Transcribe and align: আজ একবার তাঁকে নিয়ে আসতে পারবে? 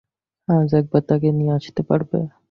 আজ 0.47 0.69
একবার 0.73 1.01
তাঁকে 1.09 1.29
নিয়ে 1.31 1.53
আসতে 1.57 1.81
পারবে? 1.89 2.19